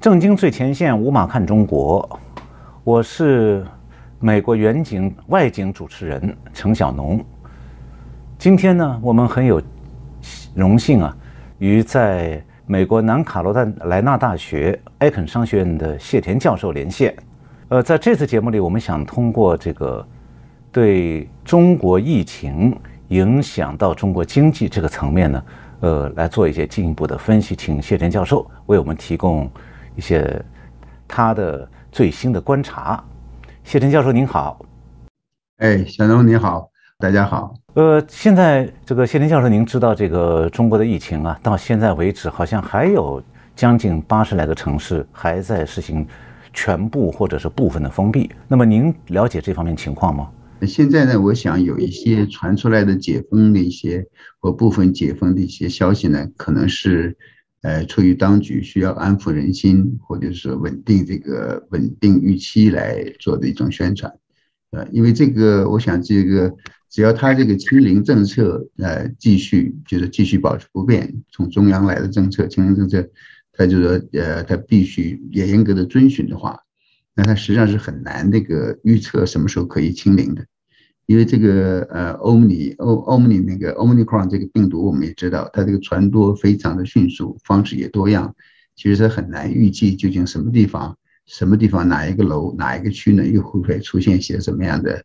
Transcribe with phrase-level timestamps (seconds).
[0.00, 2.18] 正经最前线，无马看中国。
[2.84, 3.62] 我是
[4.18, 7.22] 美国远景外景主持人程小农。
[8.38, 9.60] 今天呢，我们很有
[10.54, 11.14] 荣幸啊，
[11.58, 13.52] 与在美国南卡罗
[13.84, 17.14] 来纳大学埃肯商学院的谢田教授连线。
[17.68, 20.02] 呃，在这次节目里，我们想通过这个
[20.72, 22.74] 对中国疫情
[23.08, 25.44] 影响到中国经济这个层面呢，
[25.80, 29.46] 呃，来做一些进一步的分析，请谢田教授为我们提供。
[29.96, 30.42] 一些
[31.08, 33.02] 他的最新的观察，
[33.64, 34.64] 谢晨教授您好，
[35.58, 37.54] 哎，小龙你好，大家好。
[37.74, 43.22] 呃，现在这个谢晨教授，您知道这个中国的疫情啊，到现在为止好像还有
[43.54, 46.06] 将近八十来个城市还在实行
[46.52, 48.30] 全部或者是部分的封闭。
[48.48, 50.30] 那么您了解这方面情况吗？
[50.66, 54.06] 现在呢，我想有一些传出来的解封的一些
[54.38, 57.16] 或部分解封的一些消息呢，可能是。
[57.62, 64.10] 呃，出于当局需要安抚人心，或者是稳定这个稳定预期来做的一种宣传，
[64.70, 66.54] 呃，因为这个，我想这个
[66.88, 73.06] 只要他这个清零政策呃继续就是继续保持不变，从中央来的政策清零政策，
[73.52, 76.60] 他就说呃他必须也严格的遵循的话，
[77.14, 80.46] 那他实际上是很难那个预测什么时候可以清零的。
[81.10, 88.32] 因为这个呃，欧姆尼欧欧姆尼那个欧姆尼 cron 这个病毒，我们也知道，它这个传播非常的迅速，方式也多样，
[88.76, 95.04] 其实很难预计究竟什么地方、什么地方哪一个楼、哪一个区呢，又会不会出现一些什么样的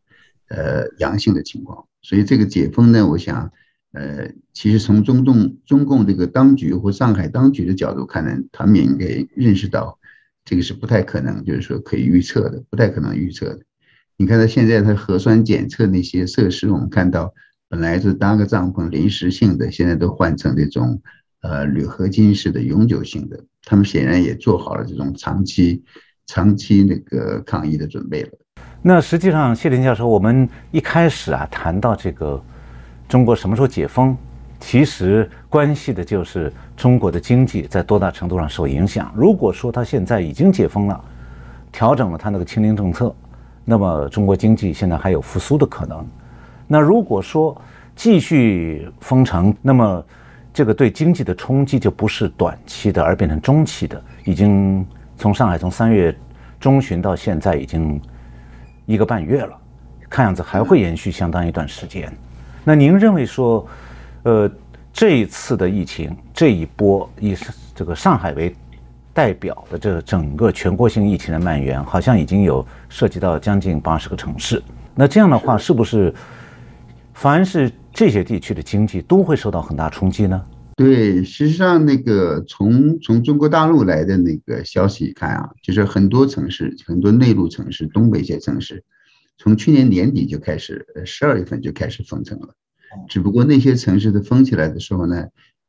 [0.49, 1.83] 呃阳性的情况。
[2.03, 3.51] 所以这个解封呢，我想，
[3.93, 9.97] 呃，其实从中共中共这个当局或上海当局的角度看呢，他们应该认识到，
[10.43, 13.61] 这个是不太可能，就是说可以预测的，不太可能预测的。
[14.17, 17.33] 你看，他现在他核酸检测那些设施，我们看到
[17.67, 21.01] 本来是搭个帐篷临时性的，现在都换成这种
[21.41, 23.37] 呃铝合金式的永久性的。
[23.63, 25.83] 他们显然也做好了这种长期、
[26.27, 28.29] 长期那个抗疫的准备了。
[28.81, 32.41] 那实际上，谢林教授，我们一开始啊谈到这个
[33.09, 34.15] 中国什么时候解封，
[34.61, 39.13] 其实关系的就是中国的经济在多大程度上受影响。
[39.13, 41.03] 如果说他现在已经解封了，
[41.69, 43.13] 调整了他那个清零政策。
[43.65, 46.05] 那么中国经济现在还有复苏的可能。
[46.67, 47.59] 那如果说
[47.95, 50.05] 继续封城，那么
[50.53, 54.01] 这个对经济的冲击就不是短期的，而变成中期的。
[54.23, 54.85] 已经
[55.17, 56.15] 从上海从三月
[56.59, 57.99] 中旬到现在已经
[58.85, 59.57] 一个半月了，
[60.09, 62.11] 看样子还会延续相当一段时间。
[62.63, 63.67] 那您认为说，
[64.23, 64.49] 呃，
[64.93, 67.35] 这一次的疫情这一波以
[67.73, 68.55] 这个上海为？
[69.15, 74.61] 代表的这整个全国性疫情的蔓延，好像已经有涉及到将近八十个城市。
[74.93, 76.13] 那这样的话，是不是
[77.13, 80.43] 凡是这些地区的经济都会受到很大冲击呢？
[80.75, 88.83] 对，实际上那个从从中国大陆来的那个消息看啊，就是很多城市，很多内陆城市、东北一些城市，
[89.37, 92.49] 从去年年底就开始，十二月份就开始封城了。
[93.07, 95.25] 只不过那些城市的封起来的时候呢？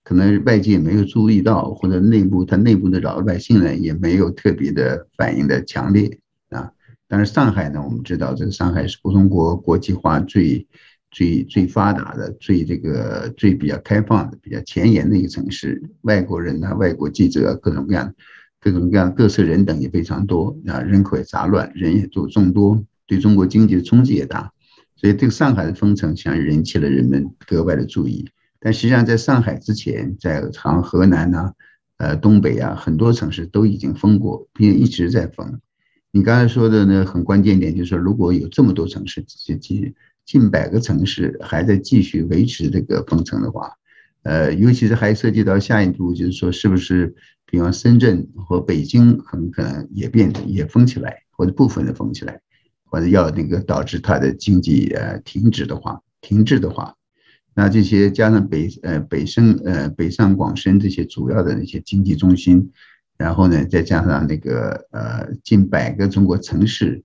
[0.07, 6.17] 可能外界没有注意到，或者内部它内部的老百姓呢也没有特别的反应的强烈
[6.51, 6.71] 啊。
[7.09, 10.65] 但是上海呢，我们知道这个上海是中国国际化最
[11.11, 15.83] 最最发达的、最这个最比较开放的、比较前沿的一个城市。
[16.03, 18.15] 外国人呢、外国记者各种各样、
[18.61, 24.53] 各种各样各色人等也非常多啊，人口也杂乱，人也多众多，对中国经济的冲击也大。
[24.95, 28.25] 所以这个上海的封城，实际上引起了人们格外的注意。
[28.59, 31.53] 但实际上，在上海之前，在长河南呐，
[31.99, 35.61] 呃，东北啊，很多城市都已经封过，并且一直在封。
[36.11, 39.95] 你刚才说的呢，很关键一点就是说，如果有这么多城市，近
[40.25, 43.71] 近百个城市还在继续维持这个封城的话，
[44.23, 47.15] 呃，尤其是还涉及到下一步，就是说，是不是，
[47.45, 52.41] 比方深圳和北京很可能也变也封起来，或者部分的封起来，
[52.85, 56.95] 或者要那个导致它的经济呃停止的话，停滞的话。
[57.59, 62.71] 那这些加上北呃北深呃北上广深这些主要的那些经济中心，
[63.17, 67.03] 然后呢再加上那个呃近百个中国城市，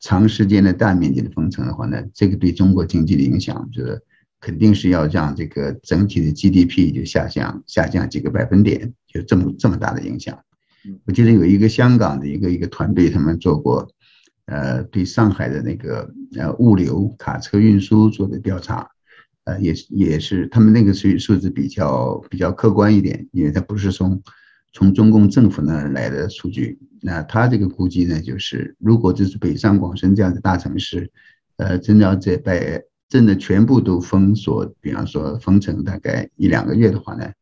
[0.00, 4.00] 长时间的大面积的封城的话呢，这个对中国经济的影响，就是
[4.40, 10.38] 肯定是要让这个整体的 GDP 就下降下降几个百分点，就这么这么大的影响。
[11.04, 13.86] 我记得有一个香港的一个一个团队，他们做过
[14.46, 18.88] 呃对上海的那个呃物流卡车运输做的调查。
[19.44, 24.22] 呃，也也是他们那个数数字比较比较客观一点，因为它不是从
[24.72, 26.78] 从中共政府那来的数据。
[27.02, 31.10] 那他这个估计呢，就是如果这是北上广深这样的大城市，
[31.56, 37.32] 呃，真的要在被真的全部都封锁，比方说封城大概一两个月的话呢，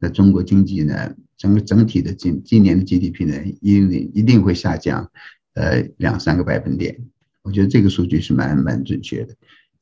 [0.00, 5.08] 那中国经济呢，整个整体的今今年的 GDP 呢，一定一定会下降，
[5.54, 7.00] 呃，两三个百分点。
[7.42, 9.36] 我觉得这个数据是蛮蛮准确的。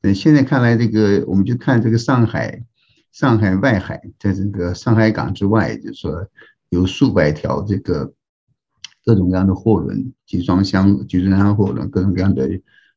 [0.05, 2.65] 那现在看来，这个我们就看这个上海，
[3.13, 6.27] 上海外海，在这个上海港之外，就是说
[6.71, 8.13] 有数百条这个
[9.05, 12.51] 各种各样的货轮、集装箱、集装箱货轮，各种各样的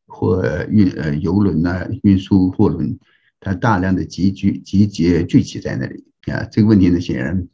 [0.08, 2.98] 货运呃游轮呐，运输货轮，
[3.40, 6.44] 它大量的集聚集结聚集在那里啊。
[6.52, 7.48] 这个问题呢，显然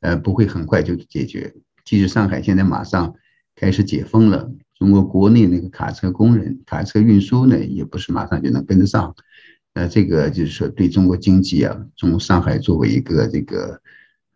[0.00, 1.54] 呃不会很快就解决。
[1.86, 3.14] 即使上海现在马上
[3.56, 4.52] 开始解封了。
[4.78, 9.12] 中国国内那个卡车工人、卡车运输呢，也不是马上就能跟得上。
[9.74, 13.80] 那，这个就是说，对中国经济啊，从上海作为一个这个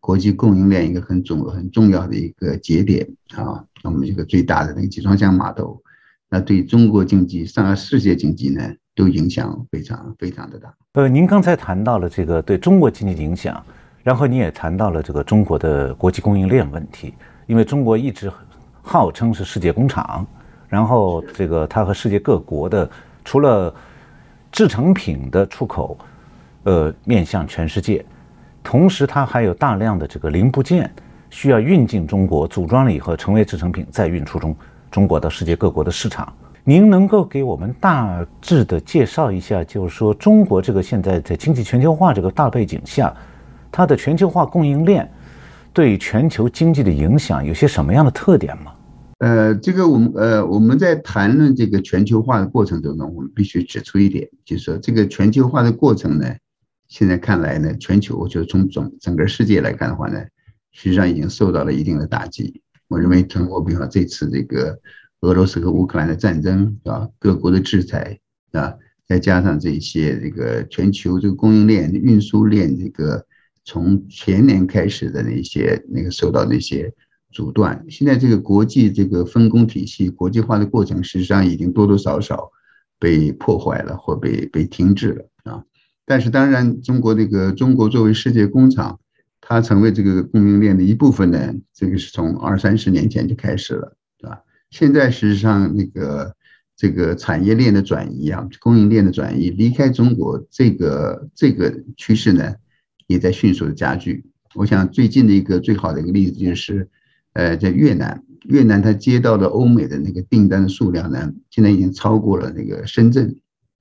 [0.00, 5.80] 国际供应链一个很重很重要的一个节点啊，那么这个最大的那个集装箱码头，
[6.28, 10.74] 那对中国经济、上海世界经济呢，都影响非常非常的大。
[10.94, 13.64] 呃，您刚才谈到了这个对中国经济的影响，
[14.02, 17.14] 然后你也谈到了这个中国的国际供应链问题，
[17.46, 18.28] 因为中国一直。
[18.82, 20.26] 号称是世界工厂，
[20.68, 22.88] 然后这个它和世界各国的
[23.24, 23.72] 除了
[24.50, 25.96] 制成品的出口，
[26.64, 28.04] 呃，面向全世界，
[28.62, 30.92] 同时它还有大量的这个零部件
[31.30, 34.56] 需要运进中国，组装了以后成为制成品，再运出中
[34.90, 36.30] 中国到世界各国的市场。
[36.64, 43.12] 您能够给我们大致的介绍一下，就是说中国这个现在在经济全球化这个大背景下，
[43.70, 45.10] 它的全球化供应链。
[45.74, 48.74] 对全球经济的影响有些什么样的特点吗？
[49.18, 56.26] 呃，这个我们呃我们在谈论这个全球化的过程当中，我们必须指出一点，就是说这个全球化的过程呢，
[56.88, 60.20] 现在看来呢，全球就从整整个世界来看的话呢，
[60.72, 62.60] 实际上已经受到了一定的打击。
[62.88, 64.78] 我认为通过比方这次这个
[65.20, 68.18] 俄罗斯和乌克兰的战争啊，各国的制裁
[68.50, 68.74] 啊，
[69.06, 73.24] 再加上这些这个全球这个供应链、运输链这个。
[73.64, 76.92] 从前年开始的那些那个受到那些
[77.30, 82.50] 阻断，现在这个国际这个分工体系国际化的过程，实际上已经多多少少
[82.98, 85.64] 被破坏了或被被停滞了啊。
[86.04, 88.98] 但是当然，中国这个中国作为世界工厂，
[89.40, 94.40] 它成为这个供应链的一部分呢，这个是从二三十年前就开始了，对吧？
[94.70, 96.34] 现在实际上那个
[96.76, 102.54] 这个产业链的转移啊，供应链的转移离开中国这个这个趋势呢？
[103.12, 104.24] 也在迅速的加剧。
[104.54, 106.88] 我想最近的一个最好的一个例子就是，
[107.32, 113.36] 呃，在越南，越南它接到的欧美的那个订单的数量呢，现在已经超过了那个深圳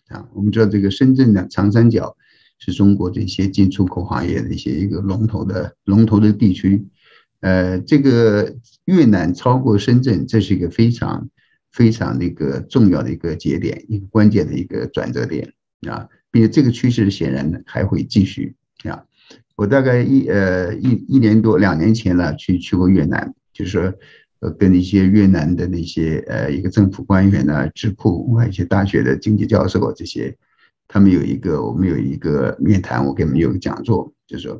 [0.07, 0.27] 啊。
[0.33, 2.15] 我们知道这个深圳的长三角
[2.59, 6.85] 是中国这些进出口行业的一些一个龙头的龙头的地区，
[7.41, 8.55] 呃，这个
[8.85, 11.27] 越南超过深圳，这是一个非常
[11.71, 15.51] 非常那个重要的一个节点，一个关键的一个转折点
[15.89, 18.55] 啊，并且这个趋势显然还会继续
[18.85, 19.03] 啊。
[19.61, 23.93] 我大概一呃一一年多两年前了，去去过越南，就是说，
[24.39, 30.35] 呃，跟一些越南的那些呃一个政府官员呢、智库还有一些大学的经济教授这些，
[30.87, 34.59] 他们有一个我们有一个面谈，我给他们有个讲座，就是说，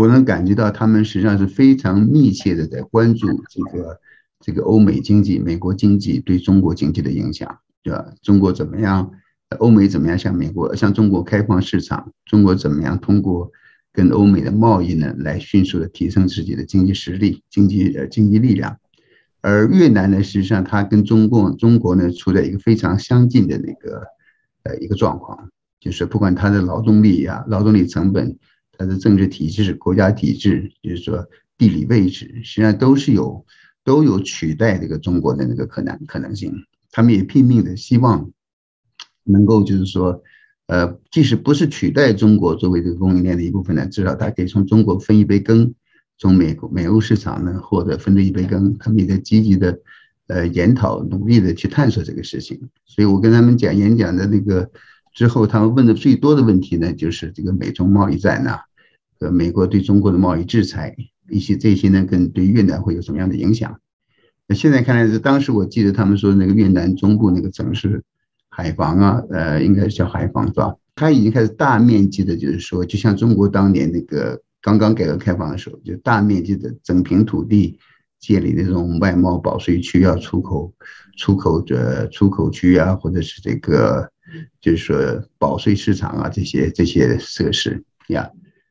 [0.00, 4.00] 我能感觉到他们实际上是非常密切的在关注这个
[4.40, 8.02] 这个欧美经济、美国经济对中国经济的影响，对吧？
[8.22, 9.10] 中国怎么样？
[9.58, 12.14] 欧美怎么样向美国向中国开放市场？
[12.24, 13.52] 中国怎么样通过？
[13.92, 18.78] 跟欧美的贸易呢，来迅速的提升自己的经济实力、经济呃经济力量，
[19.40, 24.02] 而越南呢，实际上它跟中共中国呢，处在一个非常相近的那个
[24.62, 28.38] 呃一个状况，就是不管它的劳动力呀、劳动力成本、
[28.76, 31.26] 它的政治体制、国家体制，就是说
[31.56, 33.44] 地理位置，实际上都是有
[33.82, 36.52] 都有取代这个中国的那个可能可能性，
[36.92, 38.30] 他们也拼命的希望
[39.24, 40.22] 能够就是说。
[40.68, 45.72] 呃，即使不是取代中国作为这个供应链的一部分呢，至少它可以从中国分一杯羹，
[46.18, 48.76] 从美国美欧市场呢获得分得一杯羹。
[48.78, 49.80] 他们也在积极的
[50.26, 52.68] 呃研讨，努力的去探索这个事情。
[52.84, 54.70] 所以我跟他们讲演讲的那个
[55.14, 58.58] 之后，他们问的最多的问题呢，就是这个美中贸易战呐，
[59.18, 60.94] 和美国对中国的贸易制裁，
[61.30, 63.80] 一些这些呢，跟对越南会有什么样的影响？
[64.46, 68.04] 那现在看来是，当时我记得他们说那个越南中部那个城市。
[68.58, 70.74] 海防啊，呃，应该是叫海防是吧？
[70.96, 77.78] 它已经开始大面积的，就是说，就像中国当年那个刚刚改革开放的时候，就大面积的整平土地，
[78.18, 80.74] 建立那种外贸保税区啊，出口
[81.16, 84.10] 出口的出口区啊，或者是这个
[84.60, 88.28] 就是说保税市场啊，这些这些设施呀，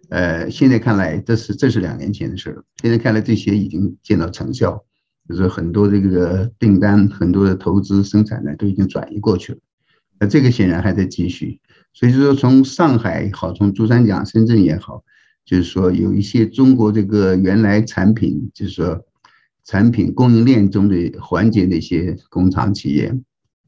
[0.09, 4.83] 呃，现在看来这是这是两年前的事儿，现在看来这些已经见到成效，
[5.29, 9.59] 就是很多这个订单、很多的投资生产呢，都已经转移过去了。
[10.19, 11.59] 那这个显然还在继续，
[11.93, 15.03] 所以说从上海好，从珠三角、深圳也好，
[15.45, 19.05] 就是说有一些中国这个原来产品，就是说
[19.63, 23.13] 产品供应链中的环节的一些工厂企业，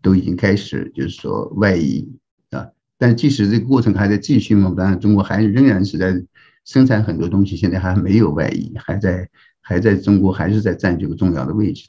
[0.01, 2.09] 都已经开始就是说外移
[2.49, 2.67] 啊。
[2.97, 6.23] 但即使这个过程还在继续嘛，当然中国还仍然是在
[6.65, 9.29] 生产很多东西，现在还没有外移，还在
[9.61, 11.83] 还在中国还是在占这个重要的位置。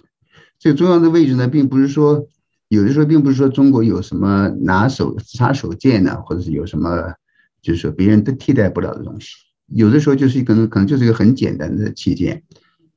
[0.58, 2.26] 这个重要的位置呢，并不是说
[2.70, 7.14] 有的时候并不是说中国有什么拿手杀手锏呢，或者是有什么
[7.60, 9.34] 就是说别人都替代不了的东西。
[9.66, 12.44] 有的时候就是可能可能就是一个很简单的器件，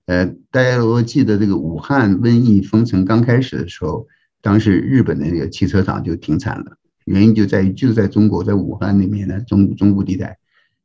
[0.06, 4.08] 呃，大家如果记得这个武汉瘟疫封城刚开始的时候，
[4.42, 10.38] 当时日本的那个汽车厂就停产了，原因就在于就是在中国在武汉那边呢中中部地带，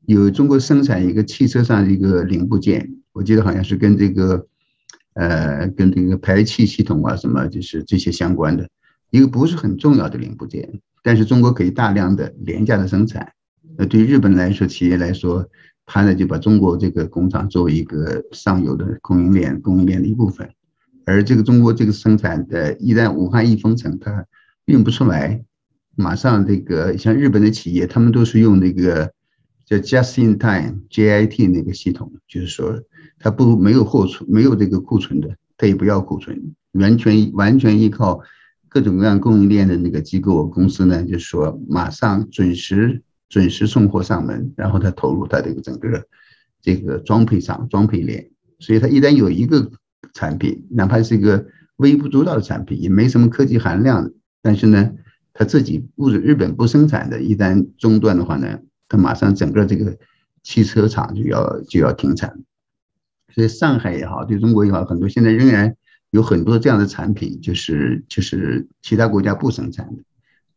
[0.06, 4.46] 有中国生产一个汽车上的一个零部件，我记得好像是跟这个，
[5.14, 8.68] 呃，跟这个排气系统啊什么就是这些相关的，
[9.10, 13.32] 一个不是很重要的零部件，但是中国可以大量的廉价的生产，
[13.76, 15.48] 那，对日本来说企业来说。
[15.90, 20.46] 他呢就把中国这个工厂作为一个上游的供应链，供应链的一部分，
[21.06, 24.26] 而这个中国这个生产的，一旦武汉一封城，它
[24.66, 25.42] 运不出来，
[25.96, 29.10] 马上这个像日本的企业，他们都是用那个
[29.64, 32.82] 叫 just in time JIT 那个系统，就是说
[33.18, 38.20] 它不没有货存，没有这个库存的，它也不要库存，完全完全依靠
[38.68, 43.02] 各种各样供应链的那个机构公司呢，就说马上准时。
[43.30, 46.02] 准时送货上门，然后他投入他这个整个
[46.62, 49.70] 这个装配厂、装配链，所以他一旦有一个
[50.14, 51.44] 产品，哪怕是一个
[51.76, 54.10] 微不足道的产品，也没什么科技含量，
[54.40, 54.92] 但是呢，
[55.34, 59.98] 他自己不日本不生产的，一旦中断的话呢，他马上整个这个
[60.42, 62.42] 汽车厂就要就要停产。
[63.34, 65.76] 所以上海也好，对中国也好，很多现在仍然
[66.10, 70.02] 有很多这样的产品，就是就是其他国家不生产的。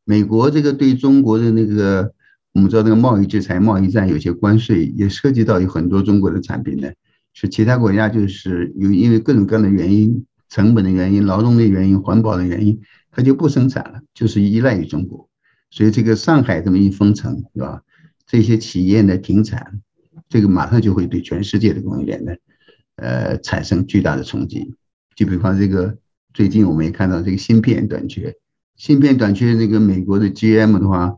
[0.03, 2.13] 美国这个对中国的那个。
[2.53, 6.91] 我们知道，那个贸易制裁、贸易战有些关税也涉及到有很多中国的产品呢，
[7.31, 15.29] 是其他国家就是有因为各种各样的原因、成本的原因、劳动的原因、环保的原因，它就不生产了，就是依赖于中国。
[15.69, 17.81] 所以这个上海这么一封城，是吧？
[18.27, 19.79] 这些企业呢停产，
[20.27, 22.33] 这个马上就会对全世界的供应链呢，
[22.97, 24.75] 呃，产生巨大的冲击。
[25.21, 25.95] 就比方这个
[26.33, 28.33] 最近我们也看到这个芯片短缺，
[28.75, 31.15] 芯片短缺，那个美国的 GM 的话。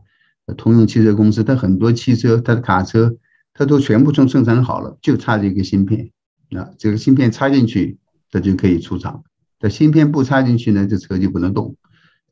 [0.58, 3.16] 通用汽车公司，它很多汽车，它的卡车，
[3.54, 6.10] 它都全部从生产好了，就差这个芯片。
[6.50, 7.96] 啊，这个芯片插进去，
[8.30, 9.24] 它就可以出厂。
[9.58, 11.76] 这芯片不插进去呢，这车就不能动。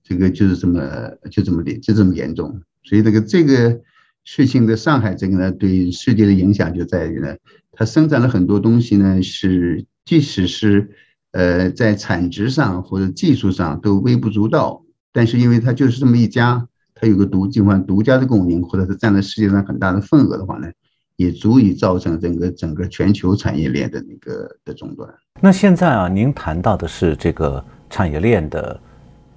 [0.03, 0.83] 这个就是这么
[1.31, 2.61] 就这么的，就这么严重。
[2.85, 3.81] 所以这个这个
[4.25, 7.35] 事情的上海这个呢，对世界的影响就在于呢，
[7.73, 10.91] 它生产了很多东西呢，是即使是
[11.33, 16.67] 呃在产值上或者技术上都微不足道，但是因为它就是这么一家。
[16.95, 20.69] 它有个独，尽管独家的供应，或者是占了世界上很大的份额的话呢，
[21.17, 25.13] 也足以造成整个整个全球产业链的那个的中断。
[25.41, 28.79] 那现在啊，您谈到的是这个产业链的，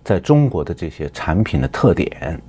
[0.04, 2.40] 在中国的这些产品的特点。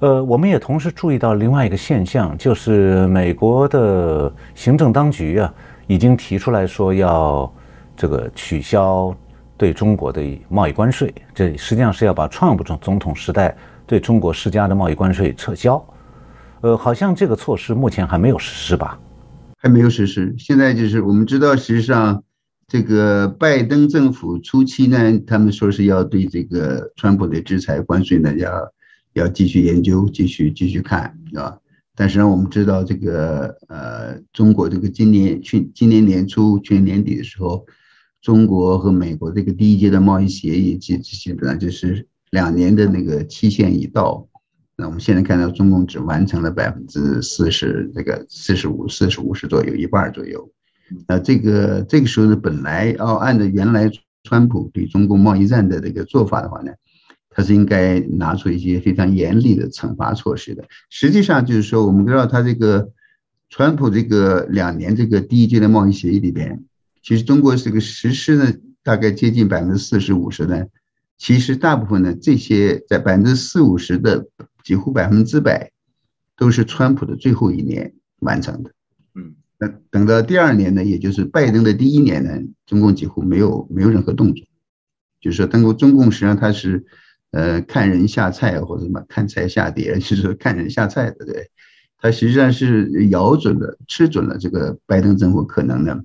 [0.00, 5.54] 呃，我们也同时注意到另外一个现象，就是美国的行政当局啊，
[5.86, 7.50] 已经提出来说要
[7.96, 9.16] 这个取消
[9.56, 13.56] 对中国的贸易关税，这实际上是要把川普总总统时代。
[13.86, 15.76] 对中国施加的贸易关税撤销，
[16.62, 18.98] 呃，好像这个措施目前还没有实施吧？
[19.58, 20.34] 还没有实施。
[20.38, 22.24] 现在就是我们知道，实际上
[22.66, 28.72] 这个拜登政府初期呢，他们说是要对这个川普的制裁关税呢，要
[29.12, 31.58] 要继续研究，继续继续看，是吧？
[31.94, 37.66] 但是呢，我们知道这个呃，中国这个今年去今年年初、去年年底的时候，
[38.24, 42.08] 中国和美国这个第一阶段贸易协议基基本上就是。
[42.30, 44.26] 两年的那个期限已到，
[44.76, 50.50] 那我们现在看到中共只完成了百分之四十，这个四十五、四十五十左右，一半左右。
[51.06, 53.88] 那这个这个时候呢，本来哦按照原来
[54.24, 56.72] 川普对中共贸易战的这个做法的话呢，
[57.30, 60.64] 他是应该拿出一些非常严厉的惩罚措施的。
[60.90, 62.90] 实际上就是说，我们知道他这个
[63.48, 66.64] 川普这个两年这个第一阶段贸易协议里边，
[67.04, 68.50] 其实中国这个实施呢，
[68.82, 70.64] 大概接近百分之四十五十呢。
[71.18, 74.26] 其实大部分呢这些在百分之四五十的，
[74.64, 75.70] 几乎百分之百，
[76.34, 78.72] 都是川普的最后一年完成的。
[79.14, 84.44] 嗯，那等到第二年呢，也就是拜登的第一年呢，中共几乎没有没有任何动作。
[85.20, 86.84] 就是说，中国中共实际上他是，
[87.32, 91.50] 呃，看人下菜或者什么看菜下碟， 就是说看人下菜的，对。
[91.98, 95.98] 他实际上是咬准了、吃准了这个拜登政府可能呢，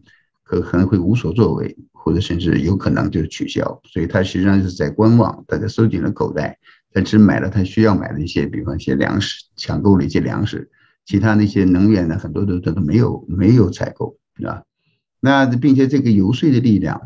[0.49, 1.77] 可可能会无所作为。
[2.01, 6.57] 或者甚至有可能就是取消，所以他实际上是在观望，他在收紧了口袋，
[6.93, 10.71] 他只买了他需要买的一些，比方一些粮食，抢购了一些粮食，
[11.05, 14.63] 其他那些能源呢，很多都都都没有没有采购，是吧？
[15.19, 16.99] 那并且这个游说的力量，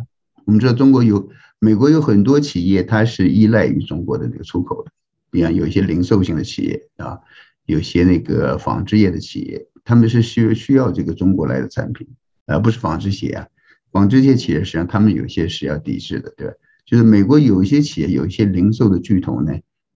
[0.46, 1.28] 我们知道中国有
[1.60, 4.92] 美国有很多企业，它是依赖于中国的这个出口的，
[5.32, 7.20] 比方有一些零售型的企业啊，
[7.66, 12.08] 有些那个纺织业的企业，他们是需需要这个中国来的产品，
[12.46, 13.48] 而不是纺织鞋啊。
[13.92, 16.54] 纺织业企业实际上他们有些是要抵制的，对吧？
[16.86, 19.54] 就是美国有一些企业，有一些零售的巨头呢，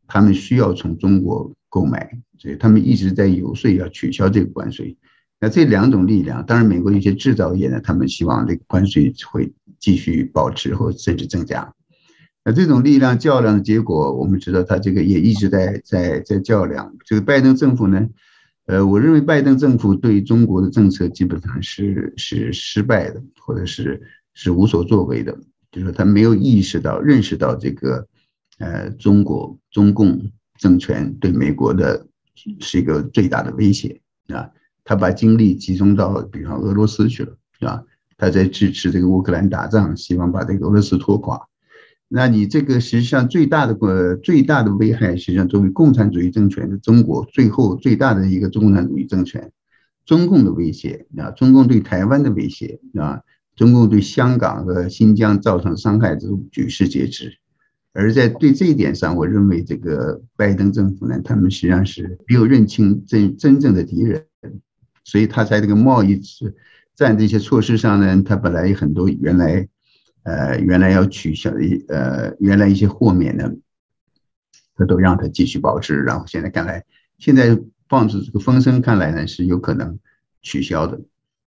[0.08, 4.96] 他们需要从中国购买，所以他们一直在游说要取消这个关税。
[5.40, 11.74] 那这两种力量，当然美国一些制造业呢，他们希望这个关税会继续保持或甚至增加。
[12.46, 16.96] 那这种力量较量的结果，我们知道他这个也一直在在在较量。
[17.06, 18.08] 这个拜登政府呢？
[18.68, 24.02] 呃，我认为拜登政府对中国的政策基本上是是失败的，或者是
[24.34, 25.36] 是无所作为的，
[25.72, 28.06] 就是他没有意识到、认识到这个，
[28.60, 30.22] 呃，中国中共
[30.60, 32.06] 政权对美国的
[32.60, 34.50] 是一个最大的威胁啊。
[34.84, 37.82] 他把精力集中到比方俄罗斯去了，是吧？
[38.18, 41.47] 他在支持这个乌克兰打仗，希望把这个俄罗斯拖垮。
[42.10, 49.52] 那你这个实际上最大的呃最大的危害，实际上作为共产主义政权的中国，最后最大的一个共产主义政权，
[50.06, 53.20] 中共的威胁啊，中共对台湾的威胁啊，
[53.58, 57.30] 中共对香港和新疆造成伤害，这种举世皆知。
[57.92, 64.24] 而在对这一点上，我认为这个拜登政府呢，他们实际上是没有认清真真正的敌人，
[65.04, 66.22] 所以他在这个贸易
[66.96, 69.68] 战这些措施上呢，他本来有很多原来。
[70.28, 73.50] 呃，原来要取消的，呃，原来一些豁免呢，
[74.76, 76.02] 他都让他继续保持。
[76.02, 76.84] 然后现在看来，
[77.18, 77.58] 现在
[77.88, 79.98] 放出这个风声，看来呢是有可能
[80.42, 81.00] 取消的。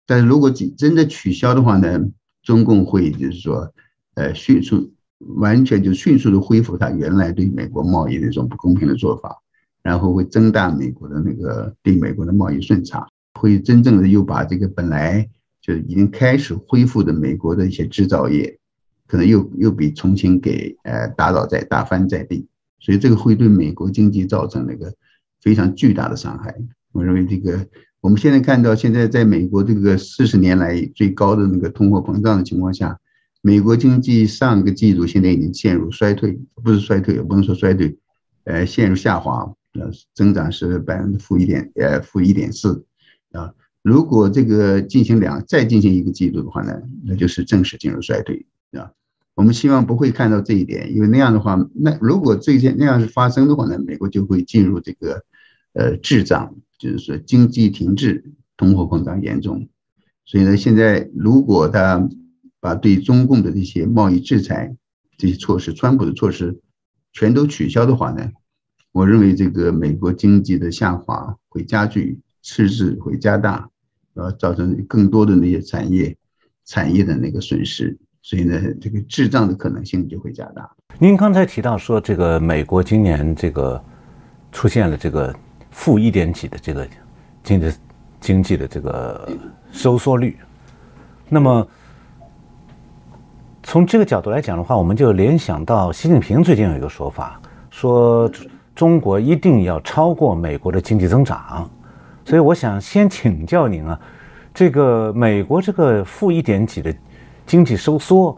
[0.04, 1.98] 但是如果真真的取消的话呢，
[2.42, 3.72] 中共会就是说，
[4.12, 4.92] 呃，迅速
[5.38, 9.40] 完全就迅速的恢复他原来对美国贸易那种不公平的做法，
[9.82, 13.08] 然后会增大美国的那个对美国的贸易顺差，
[13.40, 15.26] 会真正的又把这个本来
[15.62, 18.58] 就已经开始恢复的美国的一些制造业。
[19.06, 22.46] 可能又又比重新给呃打倒在打翻在地，
[22.80, 24.92] 所以这个会对美国经济造成那个
[25.40, 26.54] 非常巨大的伤害。
[26.92, 27.66] 我认为这个
[28.00, 32.98] 我们现在看到，现在在美国这个四十年来最高的那个通货膨胀的情况下，
[33.42, 37.96] 美国经济上个季度现在已经陷入衰退，不是衰退，也不能说衰退，
[38.44, 42.84] 呃，陷入下滑，呃，增长是百分之负一点，呃，负一点四，
[43.32, 48.46] 啊，如果这个进行两再进行一个季度的话呢，那就是正式进入衰退。
[48.76, 48.92] 啊，
[49.34, 55.24] 我们希望不会看到这一点，因为那样的话，那如果这些那样是发生的话呢，美国就会进入这个
[55.72, 59.68] 呃滞胀，就是说经济停滞，通货膨胀严重。
[60.24, 62.08] 所以呢，现在如果他
[62.60, 64.76] 把对中共的这些贸易制裁
[65.18, 66.60] 这些措施、川普的措施
[67.12, 68.30] 全都取消的话呢，
[68.92, 73.70] 我认为这个美国经济的下滑会加剧，赤字会加大，
[74.14, 76.16] 呃，造成更多的那些产业
[76.64, 77.98] 产业的那个损失。
[78.28, 80.68] 所以呢，这个滞胀的可能性就会加大。
[80.98, 83.80] 您刚才提到说，这个美国今年这个
[84.50, 85.32] 出现了这个
[85.70, 86.84] 负一点几的这个
[87.44, 87.72] 经济
[88.20, 89.28] 经济的这个
[89.70, 90.36] 收缩率。
[91.28, 91.64] 那么
[93.62, 98.28] 从这个角度来讲的话，我们就联想到习近平最近有一个说法，说
[98.74, 101.70] 中国一定要超过美国的经济增长。
[102.24, 104.00] 所以我想先请教您啊，
[104.52, 106.92] 这个美国这个负一点几的。
[107.46, 108.36] 经济收缩，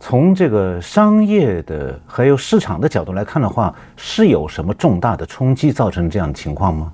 [0.00, 6.92] 从这个商业的还有市场的角度来看的话，是有什么重大的冲击造成这样的情况吗？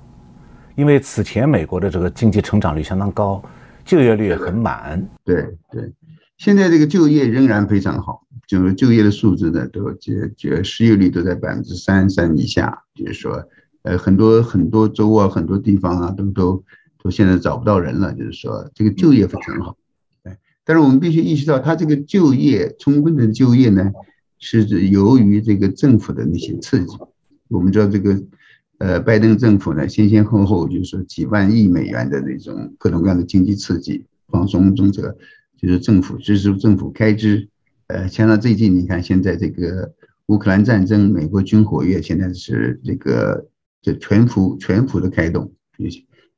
[0.75, 3.41] 因为此前美国的这个经济成长率相当高，
[3.83, 5.03] 就业率也很满。
[5.23, 5.91] 对对，
[6.37, 13.43] 现在这个就业仍然非常好，就是就业的数字呢，都就就失业率都在百分之三三以下，就是说，
[13.81, 16.63] 呃，很多很多州啊，很多地方啊，都都
[17.01, 19.75] 都现在找不到人了，就是说这个就业非常好。
[20.67, 23.89] 但是我们必须意识到，它这个就业充分的就业呢，
[24.37, 26.97] 是指由于这个政府的那些刺激。
[27.47, 28.21] 我们知道这个，
[28.79, 35.15] 呃，拜登政府呢，先先后后就是说几万亿美元的那种各种各样的经济刺激、放松政策，
[35.57, 37.47] 就是政府支持政府开支。
[37.87, 39.93] 呃，像到最近你看，现在这个
[40.25, 43.47] 乌克兰战争，美国军火业现在是这个
[43.81, 45.49] 就全幅全幅的开动，
[45.79, 45.85] 就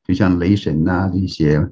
[0.05, 1.67] 就像雷神呐这些。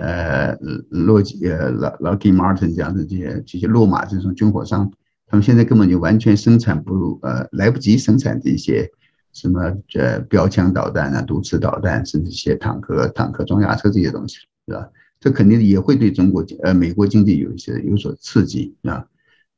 [0.00, 0.56] 呃，
[0.88, 4.90] 洛基呃，L Lockheed Martin 这样的这些这些洛马这种军火商，
[5.26, 8.90] 他们现在根本就完全生产不呃，来不及生产这些
[9.32, 9.60] 什么
[9.94, 14.88] 呃标枪导弹啊、毒刺导弹，甚至一些坦克、坦克装甲车这些东西，是吧？
[15.20, 19.04] 这肯定也会对中国呃美国经济有一些有所刺激啊。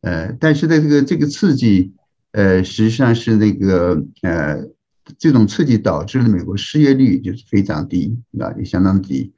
[0.00, 1.92] 呃，但是呢，这个这个刺激
[2.32, 4.66] 呃，实际上是那个呃，
[5.18, 9.32] 这种刺激导致了美国失业率就是非常低啊，也相当低。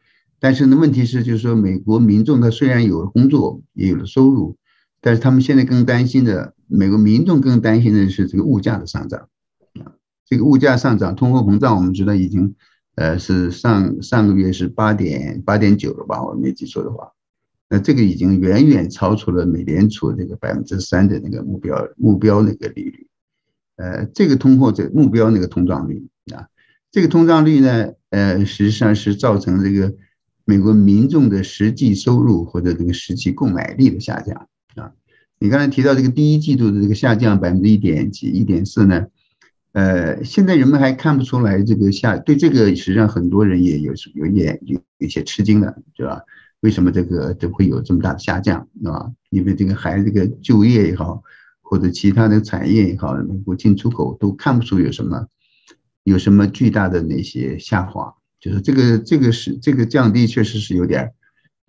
[0.45, 4.59] 但是呢，问题是就是说，美国民众他虽然有了工作，也有了收入，
[5.01, 9.31] 但是他们现在更担心的，美国民众更担心的是这个物价的上涨
[9.83, 9.97] 啊。
[10.27, 12.55] 这个物价上涨，通货膨胀，我们知道已经
[12.97, 16.23] 呃是上上个月是八点八点九了吧？
[16.23, 17.11] 我没记错的话，
[17.71, 23.07] 那这个已经远远超出了美联储这个百分之三的那个目标目标那个利率。
[23.77, 26.49] 呃，这个通货这目标那个通胀率啊，
[26.93, 29.95] 这个通胀率呢，呃，实际上是造成这个
[30.45, 34.93] 美国民众的实际收入或者这个实际购买力的下降啊。
[35.39, 39.07] 你刚才提到这个第一季度的这个下降百分之一点几、一点四呢，
[39.73, 46.21] 呃，现在人们还看不出来这个下，对这个实际上很多人也有有一点有有些吃惊的，对吧？
[46.61, 49.11] 为什么这个都会有这么大的下降，是吧？
[49.31, 51.23] 因为这个还这个就业也好。
[51.67, 55.27] 或者其他的产业也好，美国进出口都看不出有什么，
[56.05, 61.11] 有什么巨大的那些下滑，就是这个这个是这个降低确实是有点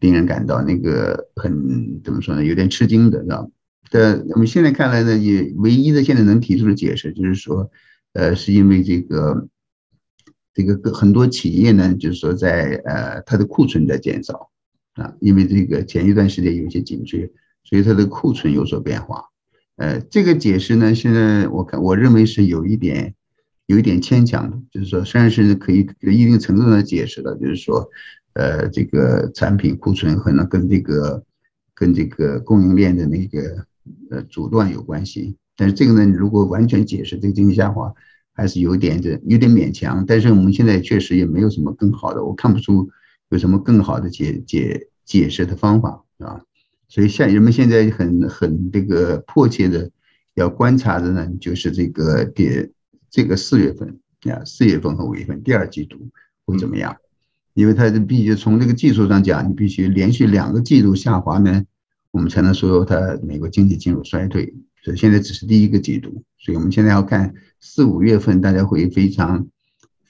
[0.02, 3.48] 令人感到那个很怎么说呢，有点吃惊的，知道吗？
[3.90, 7.72] 但我们现在看来呢，也唯一的现在能提出的解释就是说，
[8.12, 9.48] 呃，是因为这个
[10.54, 14.50] 这个很多企业呢，就是说在呃它的库存在减少
[14.96, 17.32] 啊，因为这个前一段时间有些紧缺，
[17.64, 19.24] 所以它的库存有所变化。
[19.78, 23.16] 呃，这个解释呢，现在我看我认为是有一点，
[23.68, 27.90] 有一点牵强的，就是说，虽然是可以一定程度上解释的，就是说，
[28.34, 31.24] 呃，这个产品库存可能跟这个，
[31.74, 33.66] 跟这个供应链的那个
[34.12, 37.94] 呃阻断有关系，但是这个呢，如果完全解释这个经济下滑，
[38.34, 40.06] 还是有点这有点勉强。
[40.06, 42.90] 但是我们现在确实也没有什么更好的，我看不出
[43.30, 46.42] 有什么更好的解解解释的方法，啊。
[46.88, 49.90] 所以，现人们现在很很这个迫切的
[50.36, 52.70] 要观察的呢，就是这个点
[53.16, 55.98] 这个四月份啊，四月份和五月份第二季度
[56.46, 56.98] 会怎么样？
[57.54, 61.64] 因为它是必须从这个技术上讲，你必须连续两个季度下滑呢，
[62.12, 64.54] 我们才能说它美国经济进入衰退。
[64.84, 69.48] 所以现在只是第一个季度，所以我们现在要看四五月份，大家会非常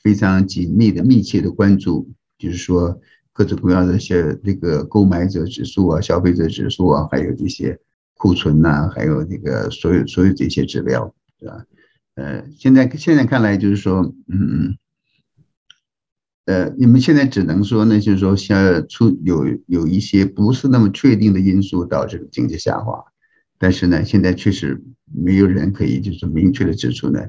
[0.01, 2.99] 非常紧密的、密切的关注，就是说。
[3.37, 7.77] 各种各样的一些那个购买者指数啊、消费者指数啊，还有这些
[8.13, 11.65] 库存呐，还有这个所有所有这些指标，是吧？
[12.15, 14.77] 呃，现在现在看来就是说，嗯，
[16.45, 23.03] 呃，你们现在只能说呢，就是说，像出有有一些不是那么确定的因素导致经济下滑，
[23.57, 24.81] 但是呢，现在确实
[25.13, 27.27] 没有人可以就是明确的指出呢，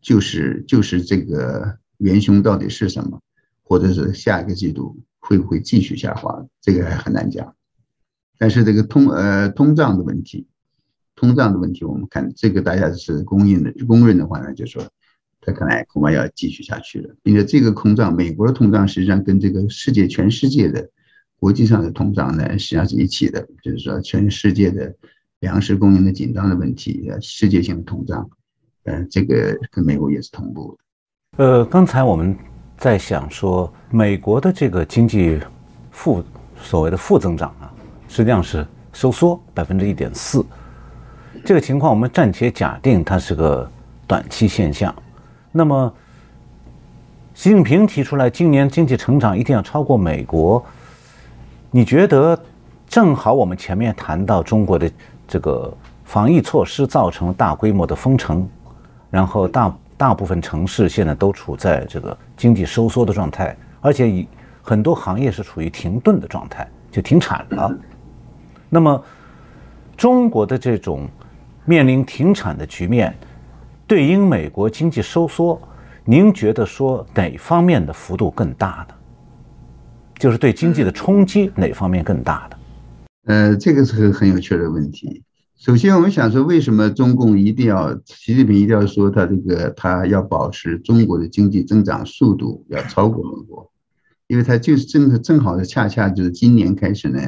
[0.00, 3.20] 就是就是这个元凶到底是什么，
[3.62, 4.98] 或者是下一个季度。
[5.24, 6.44] 会不会继续下滑？
[6.60, 7.54] 这个还很难讲。
[8.38, 10.48] 但是这个通呃通胀的问题，
[11.22, 14.82] 通胀的问题，我们看这个大家是公认的公认的话呢，就说
[15.40, 20.90] 它可能恐怕要继续下去了，并且这个通胀，美国的通胀实际上跟这个世界全世界的
[21.38, 24.92] 国际上的通胀呢，实际上是一起的，就是说全世界的
[25.38, 28.28] 粮食供应的紧张的问题，世界性的通胀，
[28.82, 30.76] 呃，这个跟美国也是同步
[31.38, 31.44] 的。
[31.44, 32.36] 呃，刚才我们。
[32.78, 35.38] 在想说，美国的这个经济
[35.92, 36.20] 负
[36.60, 37.72] 所谓的负增长啊，
[38.08, 40.44] 实际上是收缩百分之一点四。
[41.44, 43.68] 这个情况我们暂且假定它是个
[44.06, 44.94] 短期现象。
[45.50, 45.92] 那么，
[47.34, 50.64] 习近平提出来今年经济成长一定要超过美国，
[51.70, 52.38] 你觉得
[52.88, 54.90] 正好我们前面谈到中国的
[55.26, 55.72] 这个
[56.04, 58.48] 防疫措施造成了大规模的封城，
[59.10, 59.74] 然后大。
[59.94, 64.26] 大部分城市现在都处在这个经济收缩的状态，而且
[64.60, 67.72] 很多行业是处于停顿的状态，就停产了。
[68.68, 69.00] 那么，
[69.96, 71.06] 中国的这种
[71.64, 73.16] 面临停产的局面，
[73.86, 75.60] 对应美国经济收缩，
[76.04, 78.94] 您觉得说哪方面的幅度更大呢？
[80.18, 82.58] 就是对经济的冲击哪方面更大的？
[83.24, 85.22] 呃，这个是个很有趣的问题。
[85.56, 93.70] 首先，我们想说，为什么中共一定要习近平一定要说他这个他要保持中国的经济增长速度要超过美国？
[94.26, 97.20] 因为他就是正正好是恰恰就是今年开始呢，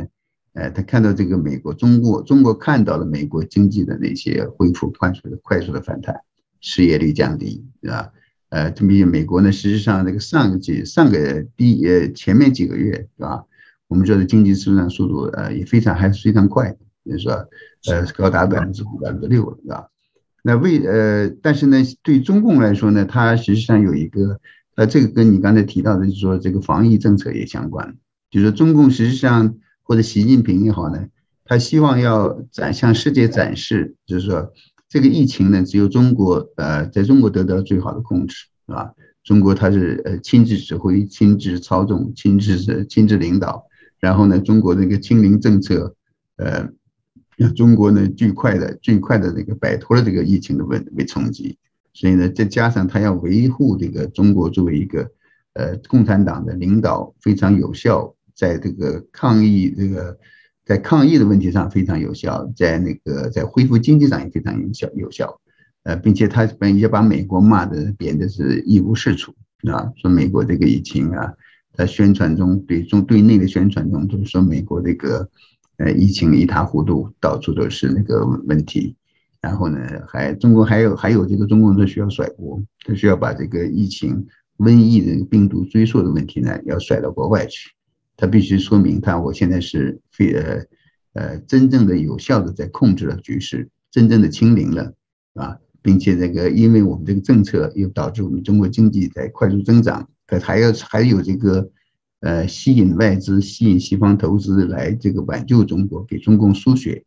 [0.54, 6.16] 呃，他看到这个美国中国中国看到了美国经济的那些恢复快速的快速的反弹，
[6.60, 8.10] 失业率降低，是吧？
[8.48, 13.44] 呃，特别美国呢，实际上这个上个季上个第呃前面几个月，是吧？
[13.88, 16.76] 我们说的经济增长速度呃也非常还是非常快。
[17.04, 17.32] 就是说，
[17.90, 19.88] 呃，高达百分之五、百分之六了，是吧？
[20.42, 24.40] 那为呃，但是呢，对中共来说呢，它实际上有一个，
[24.76, 27.96] 呃，这个跟你刚才提到的，就是说这个防疫政策也相关。
[28.30, 31.06] 就是说中共实际上或者习近平也好呢，
[31.44, 34.52] 他希望要展向世界展示，就是说
[34.88, 38.34] 这个疫情呢，只有中国呃，在中国得到最好的控制
[38.66, 38.92] 是吧？
[39.22, 43.64] 中国它是呃亲自指挥、亲自操纵、亲自是亲自领导，
[43.98, 45.94] 然后呢，中国这个清零政策，
[46.36, 46.68] 呃，
[47.36, 51.58] 让中国呢最快的、最快的这个摆脱了这个疫情的问为冲击，
[51.92, 55.10] 所以呢，再加上他要维护这个中国作为一个
[55.54, 60.18] 呃共产党的领导非常有效，在这个抗疫这个
[60.64, 65.40] 在抗疫的问题上非常有效，在那个在恢复经济上也非常有效有效。
[65.84, 69.34] 呃，并且他本也把美国骂的贬的是一无是处
[69.70, 71.30] 啊，说美国这个疫情啊，
[71.74, 75.28] 在宣传中对中对内的宣传中都是说美国这个
[75.76, 78.96] 呃疫情一塌糊涂，到处都是那个问题，
[79.42, 87.68] 然后呢，还中国还有还有这个中国人需要甩锅，他需要把这个疫情瘟疫的病毒追溯的问题呢，要甩到国外去，
[88.16, 90.64] 他必须说明他我现在是非呃
[91.14, 94.92] 呃真正的有效的在控制了局势，真正的清零了
[95.34, 95.58] 啊。
[95.82, 101.70] 并且这个，因为我们这个政策又导致我们中国经济在快速增长，可还要还有这个，
[102.20, 107.04] 呃，吸引外资、吸引西方投资来这个挽救中国，给中共输血，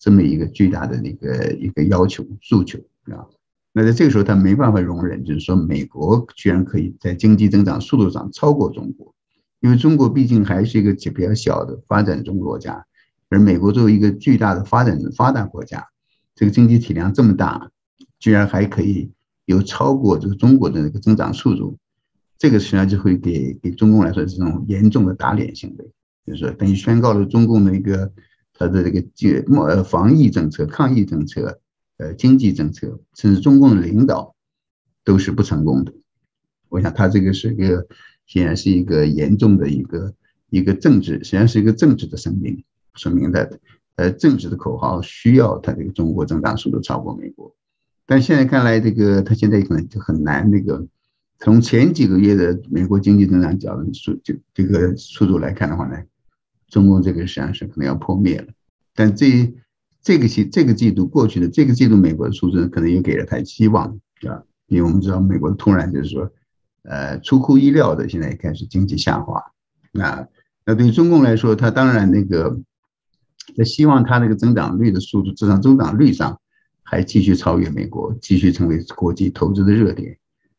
[0.00, 3.30] 这么一个巨大的那个一个要求诉求啊。
[3.72, 9.14] 那在这个时候，他没办法容忍，就是说美国居然可以在经济增长速度上超过中国，
[9.66, 12.86] 因为中国毕竟还是一个比较小的发展中国家，
[13.28, 15.88] 而美国作为一个巨大的发展发达国家，
[16.36, 17.72] 这个经济体量这么大。
[18.20, 19.10] 居然还可以
[19.44, 21.76] 有超过这个中国的那个增长速度，
[22.38, 25.90] 这个实际上就会给给中共来说这种严重的打脸行为，
[26.24, 28.12] 就是说等于宣告了中共的一个
[28.54, 29.04] 它的这个
[29.66, 31.60] 呃防疫政策、抗疫政策、
[31.96, 34.36] 呃经济政策，甚至中共的领导
[35.02, 35.92] 都是不成功的。
[36.68, 37.86] 我想他这个是一个
[38.26, 40.14] 显然是一个严重的一个
[40.50, 42.62] 一个政治，实际上是一个政治的声明，
[42.94, 43.48] 说明他
[43.94, 47.54] 呃政治的口号需要他这个中国增长速度超过美国。
[48.04, 50.50] 但现在看来，这个他现在可能就很难。
[50.50, 50.86] 那个
[51.38, 55.96] 从前几个月的美国经济增长角度速就这个速度来看的话呢，
[56.68, 58.46] 中共这个实际上是可能要破灭了。
[58.94, 59.52] 但这
[60.00, 64.42] 这个季这个季度过去的这个季度，美国的数字可能也给了他希望，啊？
[64.68, 66.30] 因为我们知道美国突然就是说，
[66.88, 69.42] 呃，出乎意料的现在也开始经济下滑。
[69.92, 70.26] 那
[70.64, 72.58] 那对于中共来说，他当然那个
[73.56, 76.40] 他希望他那个增长率的速度，至少增长率上。
[76.88, 80.16] 还继续超越美国，继续成为国际投资的热点。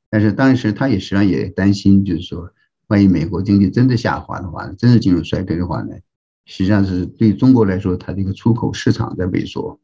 [0.09, 2.51] 但是当时他也实际上也担心，就是说，
[2.87, 5.95] 万一美国经济真的下滑的话，真的进入衰退的话呢，
[6.43, 9.79] 实际上是对中国来说，它这个出口市场在萎缩，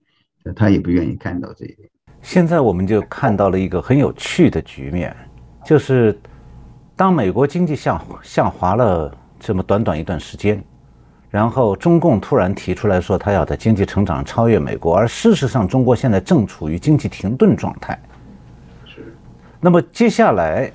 [0.53, 1.89] 他也不愿意看到这一点。
[2.21, 5.15] 现在我们就看到了一个很有趣的局面，
[5.65, 6.13] 就是
[6.95, 10.63] 当美国经济下下滑了这么短短一段时间。
[11.29, 17.99] 然后中共突然提出来说，他要在经济成长超越美国，而事实上，中国现在正处于经济停顿状态。
[19.59, 20.71] 那么接下来，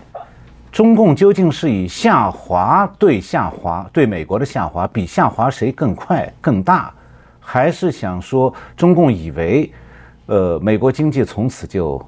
[0.73, 6.93] 中共究竟是以下滑对下滑对美国的下滑比下滑谁更快更大，
[7.39, 9.73] 还是想说中共以为，
[10.27, 12.05] 呃，美国经济从此就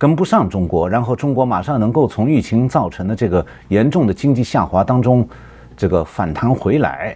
[0.00, 5.28] 跟不上中国，然后中国马上能够从疫情造成的这个严重的经济下滑当中，
[5.76, 7.14] 这个反弹回来？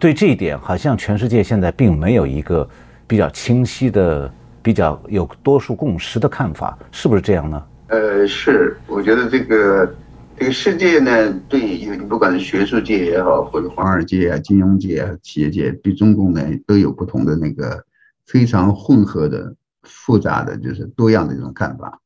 [0.00, 2.68] 对这一点，好像全世界现在并没有一个
[3.06, 4.28] 比较清晰的、
[4.60, 7.62] 比较有多数共识的看法，是不是这样呢？
[7.86, 9.94] 呃，是，我觉得这个
[10.36, 17.80] 这个世界呢，对，不管是学术界也好，或者华尔街啊、金融界啊、企业界，对中共呢都有不同的那个
[18.26, 19.54] 非常混合的、
[19.84, 21.96] 复杂的，就是多样的一种看法。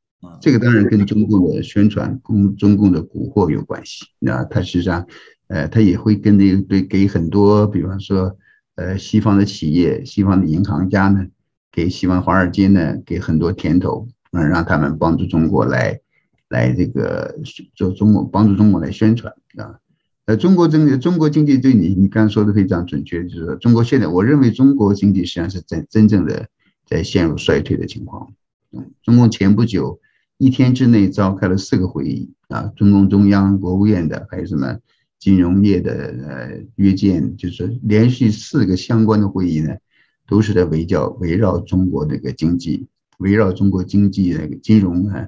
[0.41, 4.05] 这个当然跟中共的宣传、共中共的蛊惑有关系。
[4.19, 5.05] 那它实际上。
[5.47, 8.35] 呃，他也会跟那对给很多，比方说，
[8.75, 11.27] 呃，西方的企业、西方的银行家呢，
[11.71, 15.99] 给西方华尔街呢，给很多甜头，嗯，让他们帮助中国来，
[16.49, 17.37] 来这个
[17.75, 19.77] 做中国帮助中国来宣传啊。
[20.25, 26.47] 呃，中国经中国经济对你你刚说的非常准确，就是说中国现在，我认为中国经济实际上是在真正的
[26.87, 28.33] 在陷入衰退的情况。
[28.71, 29.99] 嗯，中共前不久
[30.43, 34.77] 一天之内召开了四个会议啊，中共中央、国务院的，还有什么？
[35.19, 35.93] 金融业的
[36.27, 39.73] 呃约见，就是连续四个相关的会议呢，
[40.27, 42.85] 都是在围绕围绕中国这个经济，
[43.19, 45.25] 围绕中国经济那个金融啊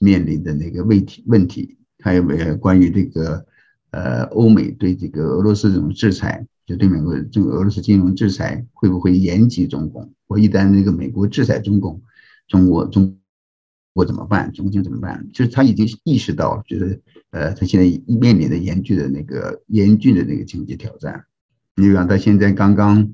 [0.00, 3.46] 面临的那个问题问题，还有没关于这个
[3.92, 10.12] 呃欧美对这个俄罗斯这种制裁，就对美国这个俄罗斯金融制裁会不会延及中共？
[10.26, 12.02] 我一旦那个美国制裁中共，
[12.48, 13.16] 中国中。
[13.98, 14.52] 我怎么办？
[14.52, 15.28] 中经怎么办？
[15.32, 21.24] 就是他已经意识到，就是呃，他现在面临的严峻的那个严峻的那个经济挑战。
[21.74, 23.12] 你比方他现在刚刚，